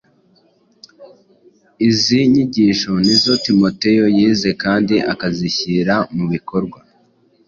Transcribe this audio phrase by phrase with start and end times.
[1.89, 6.79] Izi nyigisho ni zo Timoteyo yize kandi akazishyira mu bikorwa.